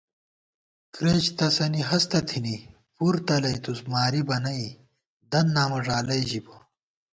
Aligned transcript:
کرېچ 0.93 1.25
تسَنی 1.37 1.81
ہستہ 1.89 2.19
تھنی 2.29 2.55
پُر 2.95 3.15
تلَئیتُوس 3.27 3.79
مارِبہ 3.91 4.37
نئ 4.43 4.63
دن 5.31 5.45
نامہ 5.55 5.79
ݫالَئ 5.85 6.21
ژِبہ 6.29 6.55